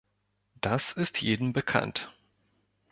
Das 0.61 0.93
ist 0.93 1.21
jedem 1.21 1.53
bekannt. 1.53 2.11